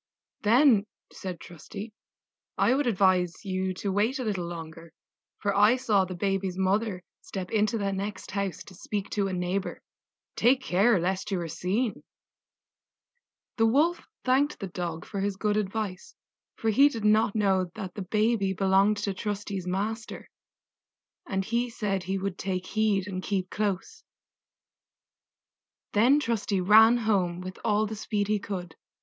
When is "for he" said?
16.55-16.89